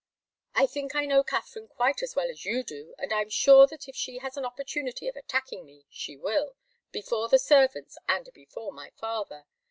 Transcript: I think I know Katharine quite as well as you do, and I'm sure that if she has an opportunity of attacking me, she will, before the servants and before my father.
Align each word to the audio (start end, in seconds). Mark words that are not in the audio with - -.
I 0.55 0.65
think 0.65 0.95
I 0.95 1.05
know 1.05 1.23
Katharine 1.23 1.67
quite 1.67 2.01
as 2.01 2.15
well 2.15 2.27
as 2.31 2.43
you 2.43 2.63
do, 2.63 2.95
and 2.97 3.13
I'm 3.13 3.29
sure 3.29 3.67
that 3.67 3.87
if 3.87 3.95
she 3.95 4.17
has 4.17 4.35
an 4.35 4.45
opportunity 4.45 5.07
of 5.07 5.15
attacking 5.15 5.63
me, 5.63 5.85
she 5.91 6.17
will, 6.17 6.55
before 6.91 7.29
the 7.29 7.37
servants 7.37 7.99
and 8.09 8.27
before 8.33 8.71
my 8.71 8.89
father. 8.97 9.45